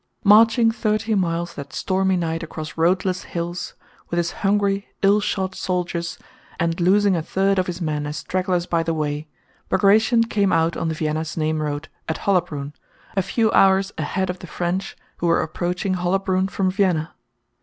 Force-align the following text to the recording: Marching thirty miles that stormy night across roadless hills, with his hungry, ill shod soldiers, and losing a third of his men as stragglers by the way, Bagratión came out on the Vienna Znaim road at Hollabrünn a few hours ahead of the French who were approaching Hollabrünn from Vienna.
Marching 0.23 0.71
thirty 0.71 1.13
miles 1.13 1.53
that 1.53 1.73
stormy 1.73 2.17
night 2.17 2.41
across 2.41 2.75
roadless 2.75 3.21
hills, 3.21 3.75
with 4.09 4.17
his 4.17 4.31
hungry, 4.31 4.87
ill 5.03 5.19
shod 5.19 5.53
soldiers, 5.53 6.17
and 6.59 6.81
losing 6.81 7.15
a 7.15 7.21
third 7.21 7.59
of 7.59 7.67
his 7.67 7.79
men 7.81 8.07
as 8.07 8.17
stragglers 8.17 8.65
by 8.65 8.81
the 8.81 8.95
way, 8.95 9.27
Bagratión 9.69 10.27
came 10.27 10.51
out 10.51 10.75
on 10.75 10.87
the 10.87 10.95
Vienna 10.95 11.23
Znaim 11.23 11.61
road 11.61 11.87
at 12.09 12.17
Hollabrünn 12.17 12.73
a 13.15 13.21
few 13.21 13.51
hours 13.51 13.91
ahead 13.95 14.31
of 14.31 14.39
the 14.39 14.47
French 14.47 14.95
who 15.17 15.27
were 15.27 15.39
approaching 15.43 15.93
Hollabrünn 15.93 16.49
from 16.49 16.71
Vienna. 16.71 17.13